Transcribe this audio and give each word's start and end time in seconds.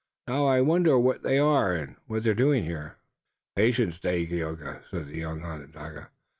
Now, 0.27 0.47
I 0.47 0.61
wonder 0.61 0.97
what 0.97 1.21
they 1.21 1.37
are 1.37 1.75
and 1.75 1.95
what 2.07 2.23
they're 2.23 2.33
doing 2.33 2.63
here." 2.65 2.97
"Patience, 3.55 3.99
Dagaeoga," 3.99 4.81
said 4.89 5.09
the 5.09 5.17
young 5.19 5.43
Onondaga. 5.43 6.09